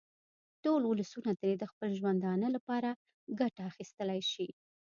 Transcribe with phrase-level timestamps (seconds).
[0.63, 2.89] ټول ولسونه ترې د خپل ژوندانه لپاره
[3.39, 4.47] ګټه اخیستلای شي.